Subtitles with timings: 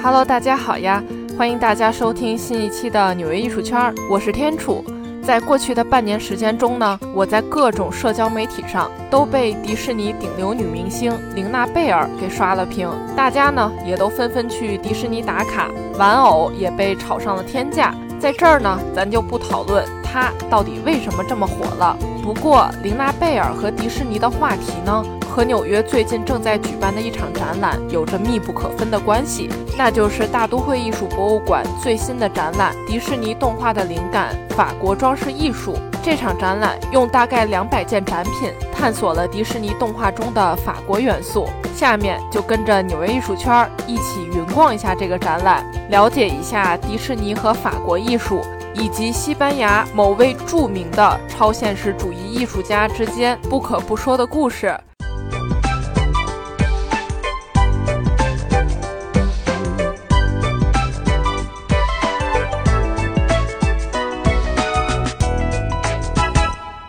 [0.00, 1.02] Hello，大家好呀！
[1.36, 4.84] 欢迎大家收听新一期的纽约艺术圈，我是天楚。
[5.20, 15.68] 在过去的半年时间中呢，我在各种社交媒体上都被迪士尼顶流女明星玲娜贝尔给刷了屏，大家呢也都纷纷去迪士尼打卡，
[15.98, 17.92] 玩偶也被炒上了天价。
[18.20, 21.96] 在这儿呢，咱就不讨论她到底为什么这么火了。
[22.22, 25.04] 不过，玲娜贝尔和迪士尼的话题呢？
[25.38, 35.74] 和纽约最近正在举办的一场展览有着密不可分的关系，那就是大都会艺术博物馆最新的展览《迪士尼动画的灵感：法国装饰艺术》。
[36.02, 41.46] 这场展览用大概两百件展品探索了迪士尼动画中的法国元素。
[41.72, 48.40] 下面就跟着纽约艺术圈一起云逛一下这个展览，了解一下迪士尼和法国艺术，
[48.74, 54.76] 以及西班牙某位著名的超现实主义艺术家之间不可不说的故事。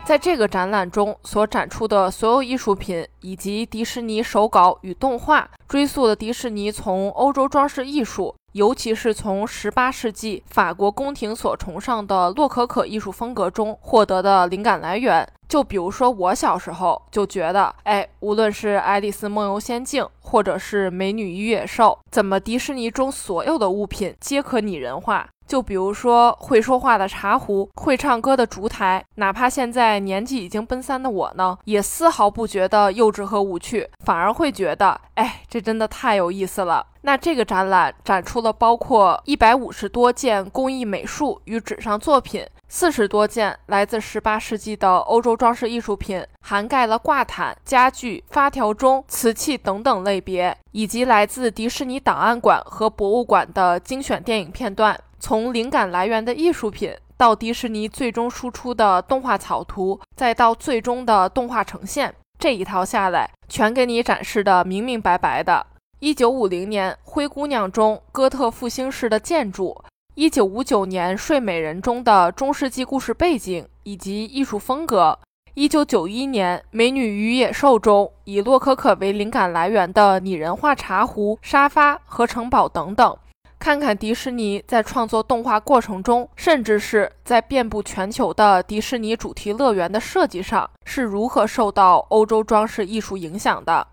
[0.09, 15.31] 在这个展览中所展出的所有艺术品，以及迪士尼手稿与动画，追溯了迪士尼从欧洲装饰艺术，尤其是从18世纪法国宫廷所崇尚的洛可可艺术风格中获得的灵感来源。
[15.49, 25.27] 就比如说，我小时候就觉得，哎，无论是《爱丽丝梦游仙境》，或者是《美女与野兽》，怎么迪士尼中所有的物品皆可拟人化？
[25.47, 36.85] 就比如说会说话的茶壶，会唱歌的烛台，哪怕现在年纪已经奔三的我呢，也丝毫不觉得幼稚和无趣，反而会觉得，哎，这真的太有意思了。
[37.01, 54.97] 那这个展览展出了包括一百五十多件工艺美术与纸上作品，四十多件来自十八世纪的欧洲装饰艺术品，涵盖了挂毯、家具、发条钟、瓷器等等类别，以及来自迪士尼档案馆和博物馆的精选电影片段。
[55.19, 65.65] 从灵感来源的艺术品，到迪士尼最终输出的动画草图，再到最终的动画呈现，这一套下来，全给你展示的明明白白的。
[65.99, 69.83] 一九五零年《灰姑娘》中哥特复兴式的建筑，
[70.15, 75.17] 一九五九年《睡美人》中的中世纪故事背景以及艺术风格，
[75.53, 83.15] 一九九一年《美女与野兽》中以洛可可为灵感来源的拟人化茶壶、沙发和城堡等等。
[83.59, 93.87] 看看迪士尼在创作动画过程中，甚至是在遍布全球的迪士尼主题乐园的设计上，是如何受到欧洲装饰艺术影响的。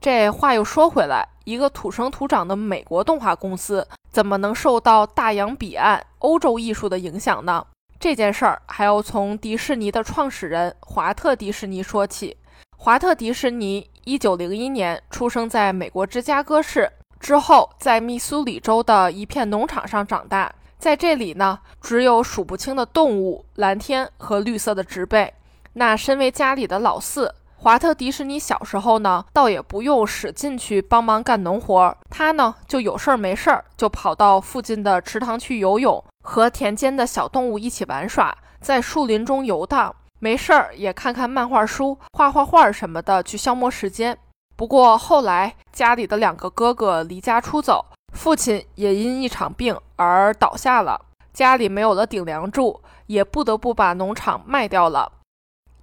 [0.00, 7.66] 这话又说回来，一个土生土长的美国动画公司，怎么能受到大洋彼岸欧洲艺术的影响呢？
[7.98, 12.36] 这件事儿还要从迪士尼的创始人华特·迪士尼说起。
[12.76, 16.90] 华特·迪士尼一九零一年出生在美国芝加哥市。
[17.20, 25.32] 之后，在密苏里州的一片农场上长大，在这里呢，只有数不清的动物、蓝天和绿色的植被。
[25.74, 44.18] 那身为家里的老四，华特·迪士尼小时候呢，倒也不用使劲去帮忙干农活，他呢，就有事儿没事儿就跑到附近的池塘去游泳，和田间的小动物一起玩耍，在树林中游荡，没事儿也看看漫画书、画画画什么的去消磨时间。
[44.56, 51.00] 不过后来，家里的两个哥哥离家出走，父亲也因一场病而倒下了，
[51.32, 55.12] 家里没有了顶梁柱，也不得不把农场卖掉了。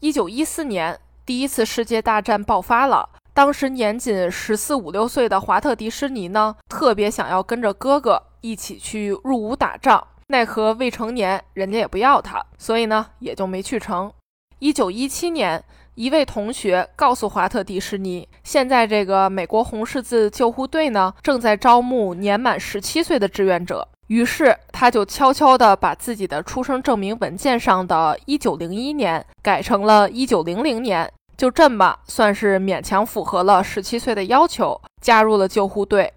[0.01, 14.11] 一九一四年，第一次世界大战爆发了，当时年仅十四五六岁的华特迪士尼呢，特别想要跟着哥哥一起去入伍打仗，奈何未成年，人家也不要他，所以呢，也就没去成。
[14.57, 15.63] 一九一七年。
[15.95, 23.85] 一位同学告诉华特迪士尼，现在这个美国红十字救护队呢，正在招募年满十七岁的志愿者。
[24.07, 36.13] 于是他就悄悄地把自己的出生证明文件上的一九零一年改成了一九零零年，就这么算是勉强符合了十七岁的要求，加入了救护队。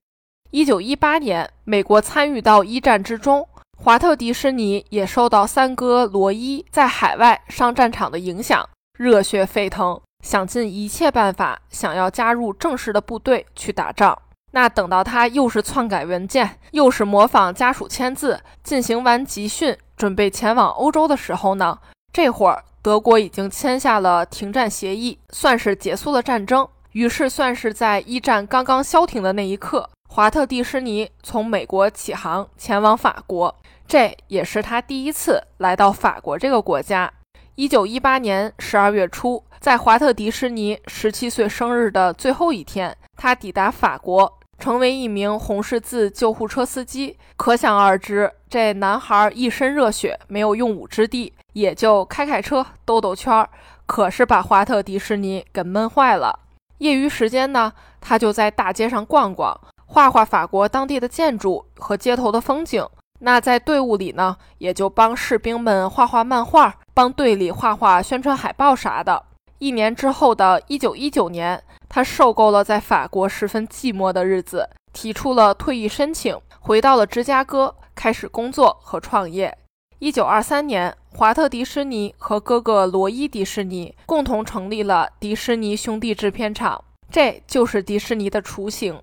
[0.50, 3.48] 一九一八年，美国参与到一战之中，
[3.78, 8.68] 华特迪士尼也受到三哥罗伊在海外上战场的影响。
[8.98, 14.18] 热血沸腾，想尽一切办法，想要加入正式的部队去打仗。
[14.50, 21.78] 那等到他又是篡改文件，又是模仿家属签字，进行完集训，准备前往欧洲的时候呢？
[22.12, 26.68] 这会儿德国已经签下了停战协议，算是结束了战争。
[26.92, 33.54] 于是，算是在一战刚刚消停的那一刻，华特迪士尼从美国起航前往法国，
[33.86, 37.10] 这也是他第一次来到法国这个国家。
[37.54, 47.18] 一九一八年十二月初，在华特迪士尼十七岁生日的最后一天，他抵达法国，成为一名红十字救护车司机。
[47.36, 53.50] 可想而知，这男孩一身热血，没有用武之地，也就开开车兜兜圈儿。
[53.86, 56.38] 可是把华特迪士尼给闷坏了。
[56.78, 62.86] 业余时间呢，他就在大街上逛逛，画画法国当地的建筑和街头的风景。
[63.18, 69.24] 那在队伍里呢，也就帮士兵们画画漫画，帮队里画画宣传海报啥的。
[69.58, 71.62] 一年之后的一九一九年，
[71.94, 79.54] 他受够了在法国十分寂寞的日子，提出了退役申请，回到了芝加哥，开始工作和创业。
[79.98, 88.98] 一九二三年，华特迪士尼和哥哥罗伊迪士尼共同成立了迪士尼兄弟制片厂，这就是迪士尼的雏形。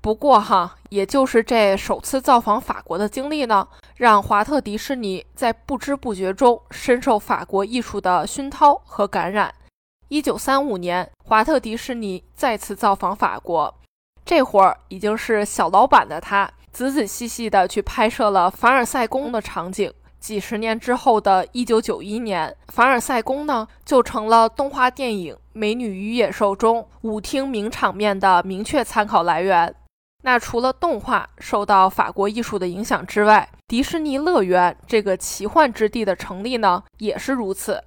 [0.00, 9.52] 不过哈，也就是这首次造访法国的经历呢，让华特迪士尼在不知不觉中深受法国艺术的熏陶和感染。
[10.10, 13.72] 一九三五年，华特迪士尼再次造访法国，
[14.24, 19.92] 这会儿已经是小老板的他，仔仔细细地去拍摄了凡尔赛宫的场景。
[20.18, 29.72] 几十年之后的一九九一年，凡尔赛宫呢就成了动画电影《美女与野兽》中舞厅名场面的明确参考来源。
[30.24, 37.84] 那除了动画受到法国艺术的影响之外，迪士尼乐园这个奇幻之地的成立呢也是如此。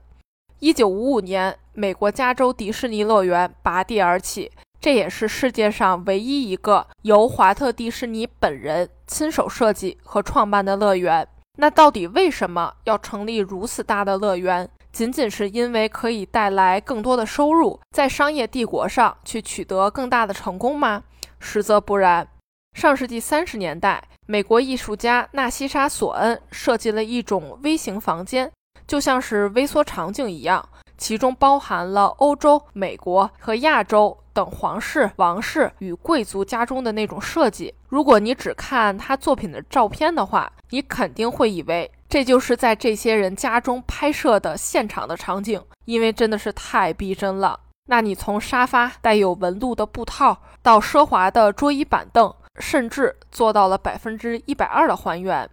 [0.64, 4.50] 一九五五年，美国加州迪士尼乐园拔地而起，
[4.80, 11.28] 这也是世界上唯一一个由华特迪士尼本人亲手设计和创办的乐园。
[11.58, 14.70] 那到底为什么要成立如此大的乐园？
[14.94, 21.04] 仅仅是因为可以带来更多的收入，在商业帝国上去取得更大的成功吗？
[21.42, 22.26] 实则不然。
[22.74, 28.50] 上世纪三十年代，美国艺术家纳西莎·索恩设计了一种微型房间，
[28.88, 34.18] 就像是微缩场景一样，其中包含了欧洲、美国和亚洲。
[34.34, 47.60] 等皇室、王室与贵族家中的那种设计，如果你只看他作品的照片的话，你肯定会以为这就是在这些人家中拍摄的现场的场景，因为真的是太逼真了。
[47.86, 55.48] 那你从沙发带有纹路的布套到奢华的桌椅板凳，甚至做到了百分之一百二的还原。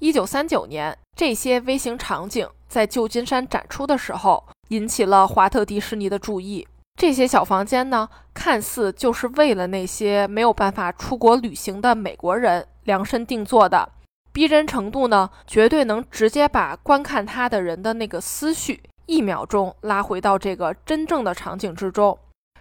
[0.00, 6.64] 一九三九年，这些微型场景在旧金山展出的时候，引起了华特迪士尼的注意。
[6.94, 13.90] 这些小房间呢，看似就是为了那些没有办法出国旅行的美国人量身定做的，
[14.32, 22.16] 逼真程度呢，绝对能直接把观看它的人的那个思绪一秒钟拉回到这个真正的场景之中。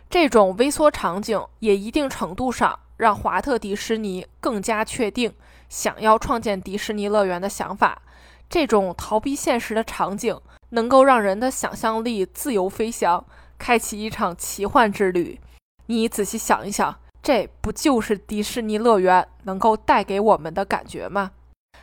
[0.09, 5.31] 这种微缩场景也一定程度上让华特迪士尼更加确定
[5.69, 8.01] 想要创建迪士尼乐园的想法。
[8.49, 10.39] 这种逃避现实的场景，
[10.69, 13.25] 能够让人的想象力自由飞翔。
[13.59, 15.39] 开启一场奇幻之旅，
[15.87, 21.31] 你仔细想一想，这不就是迪士尼乐园能够带给我们的感觉吗？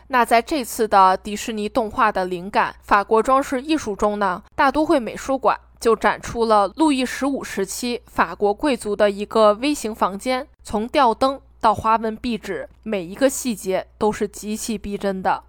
[0.07, 15.43] 那在这次的迪士尼动画的灵感法国装饰艺术中呢，大都会美术馆就展出了路易十五时期法国贵族的一个微型房间，从吊灯到花纹壁纸，每一个细节都是极其逼真的。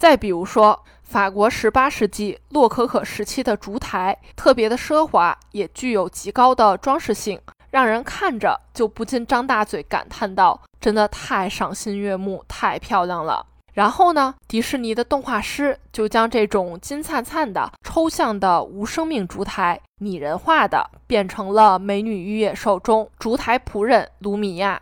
[0.00, 7.38] 再比如说，法国十八世纪洛可可时期的烛台，特别的奢华，也具有极高的装饰性，
[7.68, 24.80] 让人看着就不禁张大嘴感叹道：“真的太赏心悦目，太漂亮了。”然后呢，迪士尼的动画师就将这种金灿灿的、抽象的无生命烛台拟人化的变成了《美女与野兽》中烛台仆人卢米亚。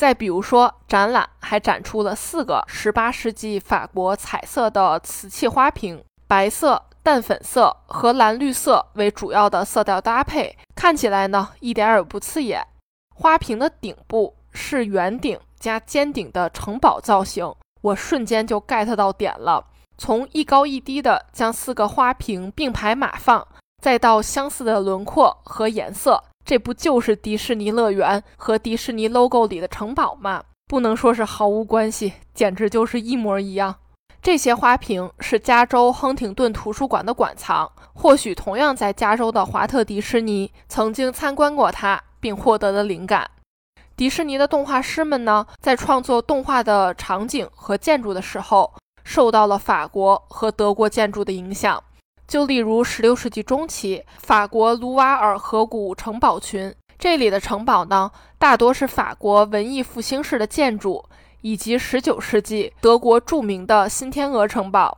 [0.00, 12.66] 再比如说，展览还展出了四个18世纪法国彩色的瓷器花瓶，白色、淡粉色和蓝绿色为主要的色调搭配，看起来呢一点也不刺眼。
[13.14, 19.66] 花瓶的顶部是圆顶加尖顶的城堡造型，我瞬间就 get 到点了。
[19.98, 23.46] 从一高一低的将四个花瓶并排码放，
[23.82, 26.24] 再到相似的轮廓和颜色。
[26.44, 30.42] 这不就是迪士尼乐园和迪士尼 logo 里的城堡吗？
[30.66, 33.74] 不能说是毫无关系，简直就是一模一样。
[34.22, 43.30] 这些花瓶是加州亨廷顿图书馆的馆藏，或许同样在加州的华特迪士尼曾经参观过它，并获得了灵感。
[43.96, 48.72] 迪士尼的动画师们呢，在创作动画的场景和建筑的时候，
[49.04, 51.82] 受到了法国和德国建筑的影响。
[52.30, 61.04] 就例如16世纪中期，法国卢瓦尔河谷城堡群，这里的城堡呢，大多是法国文艺复兴式的建筑，
[61.40, 64.96] 以及19世纪德国著名的新天鹅城堡。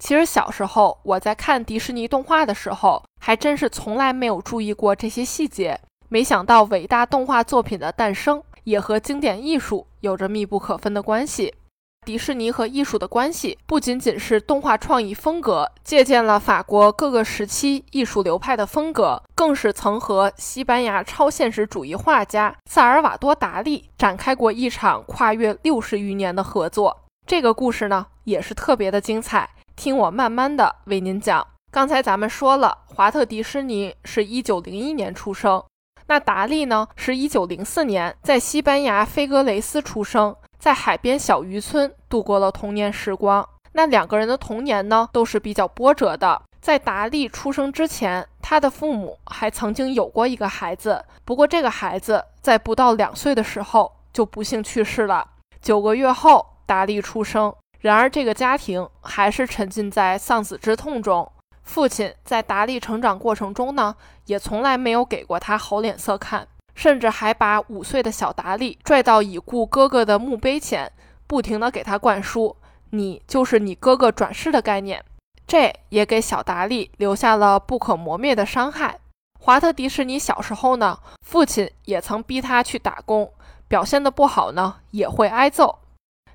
[0.00, 5.78] 其实小时候我在看迪士尼动画的时候，还真是从来没有注意过这些细节。
[6.08, 11.54] 没想到伟大动画作品的诞生，也和经典艺术有着密不可分的关系。
[12.04, 27.04] 迪士尼和艺术的关系不仅仅是动画创意风格借鉴了法国各个时期艺术流派的风格，更是曾和西班牙超现实主义画家萨尔瓦多·达利展开过一场跨越六十余年的合作。
[27.24, 31.46] 这个故事呢，也是特别的精彩，听我慢慢的为您讲。
[31.70, 35.62] 刚才咱们说了，华特·迪士尼是一九零一年出生，
[36.08, 40.34] 那达利呢，是一九零四年在西班牙菲戈雷斯出生。
[40.62, 43.44] 在海边小渔村度过了童年时光。
[43.72, 46.40] 那两个人的童年呢，都是比较波折的。
[46.60, 55.26] 在达利出生之前，他的父母还曾经有过一个孩子，不过这个孩子在不到两岁的时候就不幸去世了。
[55.60, 57.52] 九个月后，达利出生。
[57.80, 61.28] 然而，这个家庭还是沉浸在丧子之痛中。
[61.64, 66.46] 父亲在达利成长过程中呢，也从来没有给过他好脸色看。
[66.74, 70.90] 甚至还把五岁的小达利拽到已故哥哥的墓碑前，
[71.26, 72.56] 不停地给他灌输
[72.90, 75.04] “你就是你哥哥转世”的概念。
[75.46, 78.98] 这也给小达利留下了不可磨灭的伤害。
[79.38, 83.30] 华特迪士尼小时候呢，父亲也曾逼他去打工，
[83.68, 85.80] 表现得不好呢，也会挨揍。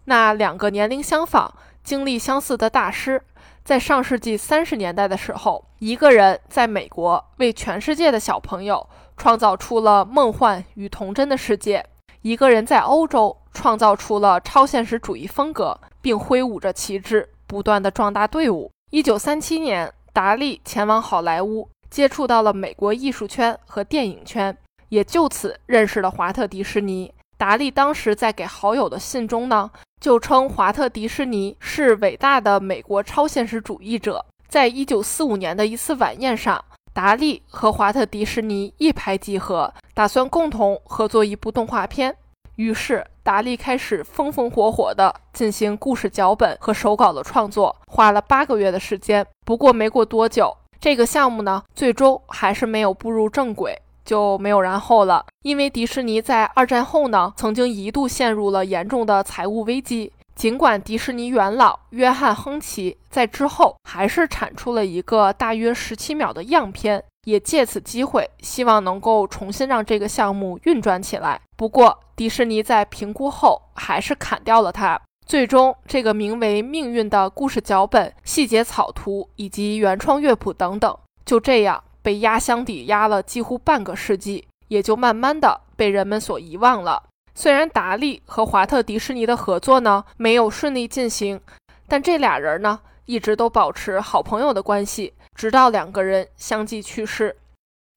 [0.05, 1.53] 那两个年龄相仿、
[1.83, 3.23] 经历相似的大师，
[3.67, 8.87] 在上世纪三十年代的时候，一个人在美国为全世界的小朋友。
[9.17, 11.83] 创造出了梦幻与童真的世界。
[12.21, 18.71] 一个人在欧洲创造出了超现实主义风格，并挥舞着旗帜，不断的壮大队伍。
[18.91, 24.55] 一九三七年，达利前往好莱坞，接触到了美国艺术圈和电影圈，
[24.89, 27.11] 也就此认识了华特迪士尼。
[27.37, 29.69] 达利当时在给好友的信中呢，
[29.99, 34.25] 就称华特迪士尼是伟大的美国超现实主义者。
[34.47, 36.63] 在一九四五年的一次晚宴上。
[36.93, 42.17] 达利和华特迪士尼一拍即合，打算共同合作一部动画片。
[42.55, 49.23] 于是，达利开始风风火火地进行故事脚本和手稿的创作，花了八个月的时间。
[49.45, 55.23] 不过，没过多久，这个项目呢，最终还是没有步入正轨，就没有然后了。
[55.43, 60.11] 因为迪士尼在二战后呢，曾经一度陷入了严重的财务危机。
[60.35, 71.41] 尽管迪士尼元老约翰·亨奇在之后还是产出了一个大约十七秒的样片，也借此机会希望能够重新让这个项目运转起来。
[71.55, 75.01] 不过，迪士尼在评估后还是砍掉了它。
[75.25, 80.95] 最终，这个名为《命运》的故事脚本、细节草图以及原创乐谱等等，
[81.25, 87.03] 就这样被压箱底压了几乎半个世纪，也就慢慢的被人们所遗忘了。
[87.35, 91.41] 虽然达利和华特迪士尼的合作呢没有顺利进行，
[91.85, 97.35] 但这俩人呢一直都保持好朋友的关系，直到两个人相继去世。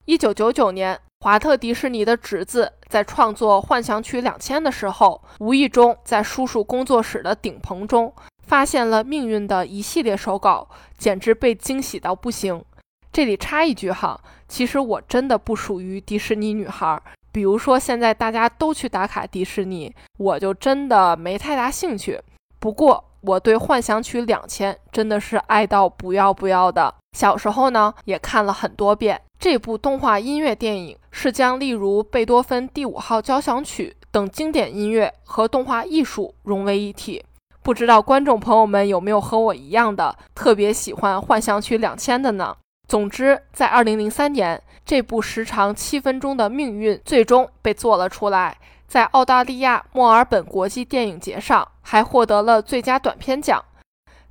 [0.07, 8.13] 一九九九年，华特迪士尼的侄子在创作《幻想曲两千》的时候，无意中在叔叔工作室的顶棚中
[8.43, 12.65] 发现了《命运》的一系列手稿，简直被惊喜到不行。
[13.13, 17.01] 这里插一句哈，其实我真的不属于迪士尼女孩。
[17.33, 22.21] 比如说，现在大家都去打卡迪士尼，我就真的没太大兴趣。
[22.59, 26.93] 不过，我对《幻想曲两千》真的是爱到不要不要的。
[27.17, 29.21] 小时候呢，也看了很多遍。
[29.39, 37.25] 这部动画音乐电影是将例如贝多芬第五号交响曲等经典音乐和动画艺术融为一体。
[37.63, 42.57] 不知道观众朋友们有没有和我一样的特别喜欢《幻想曲两千》的呢？
[42.91, 53.65] 总之，在二零零三年，这部时长七分钟的《命运》最终被做了出来，在澳大利亚墨尔本国际电影节上还获得了最佳短片奖。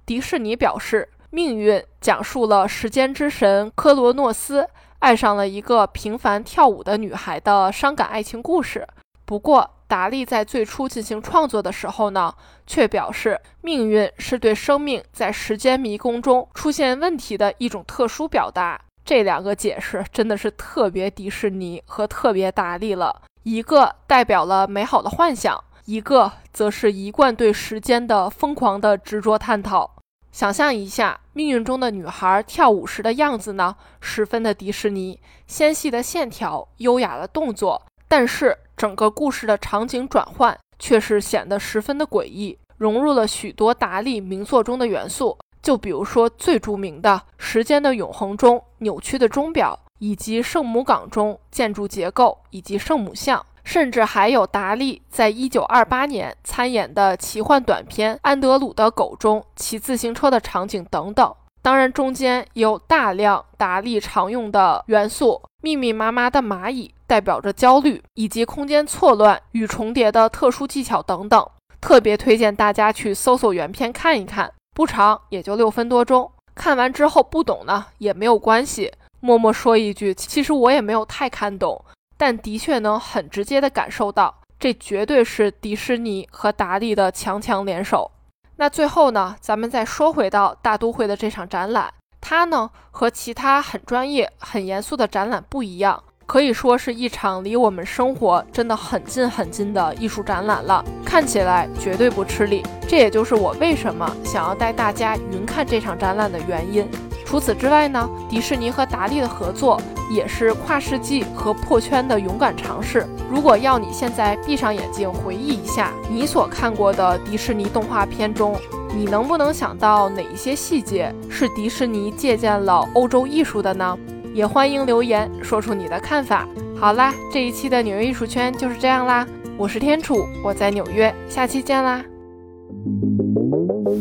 [0.05, 4.67] 迪士尼表示，《命运》讲述了时间之神科罗诺斯
[4.99, 8.85] 爱上了一个平凡跳舞的女孩的伤感爱情故事。
[9.23, 12.31] 不过，达利在最初进行创作的时候呢，
[12.67, 18.79] 却表示命运是对生命在时间迷宫中出现问题的一种特殊表达。
[19.03, 29.95] 这两个解释真的是特别迪士尼和特别达利了，一个代表了美好的幻想，一个则是一贯对时间的疯狂的执着探讨。
[30.31, 37.81] 想象一下，命运中的女孩跳舞时的样子呢，十分的迪士尼，纤细的线条，优雅的动作。
[38.07, 45.37] 但是整个故事的场景转换却是显得十分的诡异，融入了许多达利名作中的元素。
[45.61, 61.35] 就比如说最著名的《时间的永恒》中扭曲的钟表，以及《圣母港》中建筑结构以及圣母像，甚至还有达利在一九二八年参演的奇幻短片《安德鲁的狗》中骑自行车的场景等等。
[61.61, 66.93] 当然，中间有大量达利常用的元素，密密麻麻的蚂蚁。
[67.09, 71.49] 代表着焦虑以及空间错乱与重叠的特殊技巧等等。
[71.81, 76.31] 特别推荐大家去搜搜原片看一看，不长，也就六分多钟。
[76.53, 81.83] 看完之后不懂呢也没有关系，默默说一句，其实我也没有太看懂，
[82.15, 88.11] 但的确能很直接的感受到，这绝对是迪士尼和达利的强强联手。
[88.57, 96.03] 那最后呢，咱们再说回到大都会的这场展览，它呢和其他很专业、很严肃的展览不一样。
[96.29, 102.63] 可以说是一场离我们生活真的很近很近的艺术展览了，看起来绝对不吃力。
[102.87, 106.87] 这也就是我为什么想要带大家云看这场展览的原因。
[107.25, 109.81] 除此之外呢，迪士尼和达利的合作
[110.11, 113.07] 也是跨世纪和破圈的勇敢尝试。
[113.27, 118.55] 如果要你现在闭上眼睛回忆一下你所看过的迪士尼动画片中，
[118.93, 123.97] 你能不能想到哪一些细节是迪士尼借鉴了欧洲艺术的呢？
[124.39, 126.47] 也欢迎留言说出你的看法。
[126.79, 129.27] 好啦，这一期的纽约艺术圈就是这样啦。
[129.57, 132.01] 我是天楚，我在纽约，下期见啦。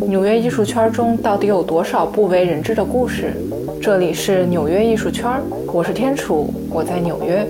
[0.06, 3.34] 纽约艺术圈中到底有多少不为人知的故事？
[3.82, 5.28] 这里是纽约艺术圈，
[5.72, 7.44] 我是天楚，我在纽约，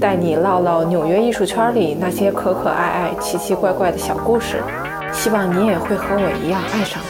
[0.00, 4.56] 带你唠唠纽约艺术圈里那些可可爱爱、奇奇怪怪的小故事。
[5.12, 7.00] 希望你也会和我一样爱上。